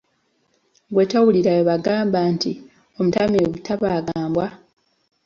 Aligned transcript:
Ggwe 0.89 1.03
towulira 1.11 1.51
bwe 1.55 1.67
bagamba 1.69 2.19
nti, 2.33 2.51
omutamiivu 2.97 3.57
tabaaga 3.65 4.15
mbwa? 4.29 4.47